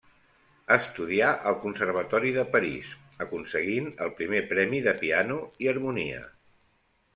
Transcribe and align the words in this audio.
Estudià 0.75 1.27
al 1.51 1.57
Conservatori 1.65 2.31
de 2.37 2.45
París, 2.55 2.89
aconseguint 3.27 3.93
el 4.07 4.13
primer 4.23 4.43
premi 4.55 4.83
de 4.89 4.97
piano 5.05 5.41
i 5.67 5.73
harmonia. 5.75 6.27